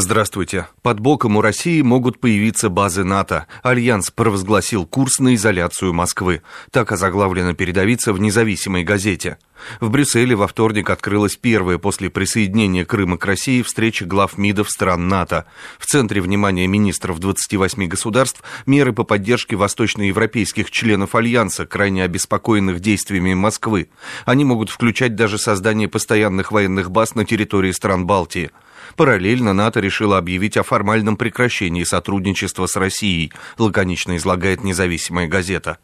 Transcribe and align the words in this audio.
Здравствуйте. 0.00 0.68
Под 0.82 1.00
боком 1.00 1.36
у 1.38 1.40
России 1.40 1.82
могут 1.82 2.20
появиться 2.20 2.68
базы 2.68 3.02
НАТО. 3.02 3.48
Альянс 3.64 4.12
провозгласил 4.12 4.86
курс 4.86 5.18
на 5.18 5.34
изоляцию 5.34 5.92
Москвы. 5.92 6.42
Так 6.70 6.92
озаглавлена 6.92 7.54
передовица 7.54 8.12
в 8.12 8.20
независимой 8.20 8.84
газете. 8.84 9.38
В 9.80 9.90
Брюсселе 9.90 10.36
во 10.36 10.46
вторник 10.46 10.88
открылась 10.90 11.34
первая 11.34 11.78
после 11.78 12.10
присоединения 12.10 12.84
Крыма 12.84 13.18
к 13.18 13.26
России 13.26 13.60
встреча 13.62 14.04
глав 14.04 14.38
МИДов 14.38 14.70
стран 14.70 15.08
НАТО. 15.08 15.46
В 15.80 15.86
центре 15.86 16.20
внимания 16.20 16.68
министров 16.68 17.18
28 17.18 17.88
государств 17.88 18.44
меры 18.66 18.92
по 18.92 19.02
поддержке 19.02 19.56
восточноевропейских 19.56 20.70
членов 20.70 21.16
Альянса, 21.16 21.66
крайне 21.66 22.04
обеспокоенных 22.04 22.78
действиями 22.78 23.34
Москвы. 23.34 23.90
Они 24.26 24.44
могут 24.44 24.70
включать 24.70 25.16
даже 25.16 25.38
создание 25.38 25.88
постоянных 25.88 26.52
военных 26.52 26.92
баз 26.92 27.16
на 27.16 27.24
территории 27.24 27.72
стран 27.72 28.06
Балтии. 28.06 28.52
Параллельно 28.96 29.52
НАТО 29.52 29.80
решило 29.80 30.18
объявить 30.18 30.56
о 30.56 30.62
формальном 30.62 31.16
прекращении 31.16 31.84
сотрудничества 31.84 32.66
с 32.66 32.76
Россией, 32.76 33.32
лаконично 33.58 34.16
излагает 34.16 34.64
независимая 34.64 35.26
газета. 35.26 35.78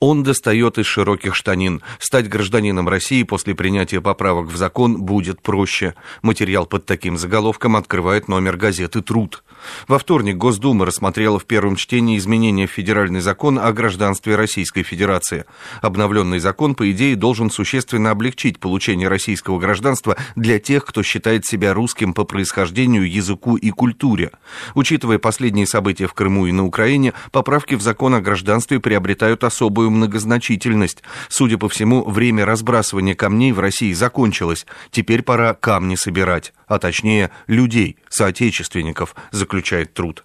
Он 0.00 0.22
достает 0.22 0.78
из 0.78 0.86
широких 0.86 1.34
штанин. 1.34 1.82
Стать 1.98 2.28
гражданином 2.28 2.88
России 2.88 3.24
после 3.24 3.54
принятия 3.54 4.00
поправок 4.00 4.46
в 4.46 4.56
закон 4.56 5.02
будет 5.02 5.42
проще. 5.42 5.94
Материал 6.22 6.66
под 6.66 6.86
таким 6.86 7.18
заголовком 7.18 7.74
открывает 7.74 8.28
номер 8.28 8.56
газеты 8.56 9.02
«Труд». 9.02 9.42
Во 9.86 9.98
вторник 9.98 10.36
Госдума 10.36 10.86
рассмотрела 10.86 11.38
в 11.38 11.46
первом 11.46 11.76
чтении 11.76 12.18
изменения 12.18 12.66
в 12.66 12.70
федеральный 12.70 13.20
закон 13.20 13.58
о 13.58 13.72
гражданстве 13.72 14.36
Российской 14.36 14.82
Федерации. 14.82 15.44
Обновленный 15.82 16.38
закон, 16.38 16.74
по 16.74 16.90
идее, 16.90 17.16
должен 17.16 17.50
существенно 17.50 18.10
облегчить 18.10 18.58
получение 18.60 19.08
российского 19.08 19.58
гражданства 19.58 20.16
для 20.36 20.58
тех, 20.58 20.84
кто 20.84 21.02
считает 21.02 21.46
себя 21.46 21.74
русским 21.74 22.12
по 22.14 22.24
происхождению, 22.24 23.10
языку 23.10 23.56
и 23.56 23.70
культуре. 23.70 24.32
Учитывая 24.74 25.18
последние 25.18 25.66
события 25.66 26.06
в 26.06 26.14
Крыму 26.14 26.46
и 26.46 26.52
на 26.52 26.64
Украине, 26.64 27.12
поправки 27.32 27.74
в 27.74 27.82
закон 27.82 28.14
о 28.14 28.20
гражданстве 28.20 28.80
приобретают 28.80 29.44
особую 29.44 29.90
многозначительность. 29.90 31.02
Судя 31.28 31.58
по 31.58 31.68
всему, 31.68 32.04
время 32.04 32.44
разбрасывания 32.44 33.14
камней 33.14 33.52
в 33.52 33.60
России 33.60 33.92
закончилось. 33.92 34.66
Теперь 34.90 35.22
пора 35.22 35.54
камни 35.54 35.94
собирать, 35.94 36.52
а 36.68 36.78
точнее 36.78 37.30
людей, 37.46 37.96
соотечественников, 38.08 39.16
заключает 39.32 39.94
труд. 39.94 40.24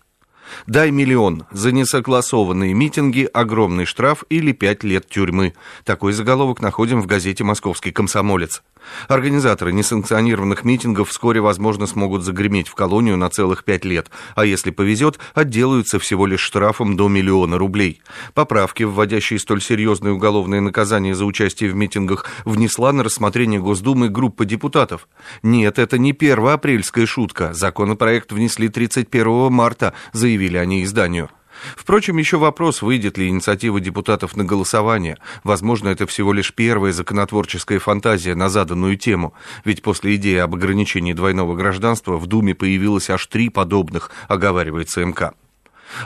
Дай 0.67 0.91
миллион. 0.91 1.45
За 1.51 1.71
несогласованные 1.71 2.73
митинги 2.73 3.29
огромный 3.33 3.85
штраф 3.85 4.23
или 4.29 4.51
пять 4.51 4.83
лет 4.83 5.07
тюрьмы. 5.07 5.53
Такой 5.83 6.13
заголовок 6.13 6.61
находим 6.61 7.01
в 7.01 7.05
газете 7.05 7.43
«Московский 7.43 7.91
комсомолец». 7.91 8.61
Организаторы 9.07 9.73
несанкционированных 9.73 10.63
митингов 10.63 11.09
вскоре, 11.09 11.41
возможно, 11.41 11.87
смогут 11.87 12.23
загреметь 12.23 12.67
в 12.67 12.75
колонию 12.75 13.17
на 13.17 13.29
целых 13.29 13.63
пять 13.63 13.85
лет, 13.85 14.09
а 14.35 14.45
если 14.45 14.71
повезет, 14.71 15.19
отделаются 15.33 15.99
всего 15.99 16.25
лишь 16.25 16.41
штрафом 16.41 16.95
до 16.95 17.07
миллиона 17.07 17.57
рублей. 17.57 18.01
Поправки, 18.33 18.83
вводящие 18.83 19.39
столь 19.39 19.61
серьезные 19.61 20.13
уголовные 20.13 20.61
наказания 20.61 21.15
за 21.15 21.25
участие 21.25 21.69
в 21.69 21.75
митингах, 21.75 22.25
внесла 22.45 22.91
на 22.93 23.03
рассмотрение 23.03 23.59
Госдумы 23.59 24.09
группа 24.09 24.45
депутатов. 24.45 25.07
Нет, 25.41 25.79
это 25.79 25.97
не 25.97 26.13
первоапрельская 26.13 27.05
шутка. 27.05 27.53
Законопроект 27.53 28.31
внесли 28.31 28.69
31 28.69 29.51
марта, 29.51 29.93
заявили 30.33 30.57
они 30.57 30.83
изданию. 30.83 31.29
Впрочем, 31.77 32.17
еще 32.17 32.37
вопрос, 32.37 32.81
выйдет 32.81 33.17
ли 33.17 33.27
инициатива 33.27 33.79
депутатов 33.79 34.35
на 34.35 34.43
голосование. 34.43 35.17
Возможно, 35.43 35.89
это 35.89 36.07
всего 36.07 36.33
лишь 36.33 36.53
первая 36.53 36.91
законотворческая 36.91 37.79
фантазия 37.79 38.35
на 38.35 38.49
заданную 38.49 38.97
тему. 38.97 39.33
Ведь 39.63 39.83
после 39.83 40.15
идеи 40.15 40.37
об 40.37 40.55
ограничении 40.55 41.13
двойного 41.13 41.55
гражданства 41.55 42.17
в 42.17 42.25
Думе 42.25 42.55
появилось 42.55 43.11
аж 43.11 43.27
три 43.27 43.49
подобных, 43.49 44.09
оговаривается 44.27 45.05
МК 45.05 45.33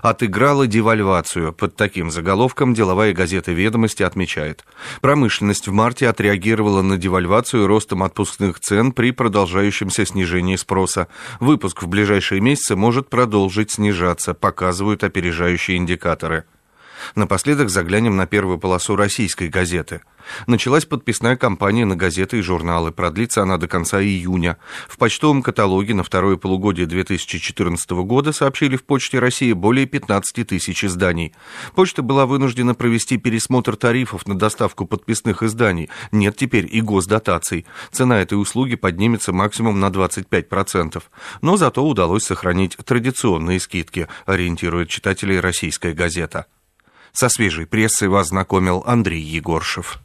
отыграла 0.01 0.67
девальвацию. 0.67 1.53
Под 1.53 1.75
таким 1.75 2.11
заголовком 2.11 2.73
деловая 2.73 3.13
газета 3.13 3.51
«Ведомости» 3.51 4.03
отмечает. 4.03 4.65
Промышленность 5.01 5.67
в 5.67 5.71
марте 5.71 6.07
отреагировала 6.07 6.81
на 6.81 6.97
девальвацию 6.97 7.67
ростом 7.67 8.03
отпускных 8.03 8.59
цен 8.59 8.91
при 8.91 9.11
продолжающемся 9.11 10.05
снижении 10.05 10.55
спроса. 10.55 11.07
Выпуск 11.39 11.83
в 11.83 11.87
ближайшие 11.87 12.41
месяцы 12.41 12.75
может 12.75 13.09
продолжить 13.09 13.71
снижаться, 13.71 14.33
показывают 14.33 15.03
опережающие 15.03 15.77
индикаторы. 15.77 16.45
Напоследок 17.15 17.69
заглянем 17.69 18.15
на 18.15 18.27
первую 18.27 18.57
полосу 18.57 18.95
российской 18.95 19.49
газеты. 19.49 20.01
Началась 20.45 20.85
подписная 20.85 21.35
кампания 21.35 21.85
на 21.85 21.95
газеты 21.95 22.39
и 22.39 22.41
журналы. 22.41 22.91
Продлится 22.91 23.43
она 23.43 23.57
до 23.57 23.67
конца 23.67 24.01
июня. 24.01 24.57
В 24.87 24.97
почтовом 24.97 25.41
каталоге 25.41 25.93
на 25.93 26.03
второе 26.03 26.37
полугодие 26.37 26.85
2014 26.85 27.89
года 27.91 28.31
сообщили 28.31 28.75
в 28.75 28.83
Почте 28.83 29.19
России 29.19 29.53
более 29.53 29.85
15 29.85 30.47
тысяч 30.47 30.83
изданий. 30.83 31.33
Почта 31.75 32.01
была 32.01 32.25
вынуждена 32.25 32.75
провести 32.75 33.17
пересмотр 33.17 33.75
тарифов 33.75 34.27
на 34.27 34.37
доставку 34.37 34.85
подписных 34.85 35.43
изданий. 35.43 35.89
Нет 36.11 36.35
теперь 36.35 36.67
и 36.69 36.81
госдотаций. 36.81 37.65
Цена 37.91 38.21
этой 38.21 38.39
услуги 38.39 38.75
поднимется 38.75 39.33
максимум 39.33 39.79
на 39.79 39.87
25%. 39.87 41.01
Но 41.41 41.57
зато 41.57 41.85
удалось 41.85 42.23
сохранить 42.23 42.77
традиционные 42.77 43.59
скидки, 43.59 44.07
ориентирует 44.25 44.89
читателей 44.89 45.39
российская 45.39 45.93
газета. 45.93 46.45
Со 47.11 47.29
свежей 47.29 47.65
прессой 47.65 48.07
вас 48.07 48.27
знакомил 48.27 48.83
Андрей 48.85 49.21
Егоршев. 49.21 49.99